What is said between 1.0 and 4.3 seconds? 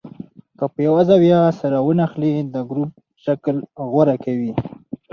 زاویه سره ونښلي د ګروپ شکل غوره